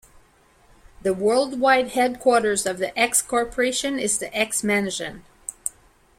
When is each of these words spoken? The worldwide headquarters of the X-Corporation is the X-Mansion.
The 1.03 1.13
worldwide 1.13 1.89
headquarters 1.89 2.65
of 2.65 2.79
the 2.79 2.97
X-Corporation 2.97 3.99
is 3.99 4.17
the 4.17 4.35
X-Mansion. 4.35 5.23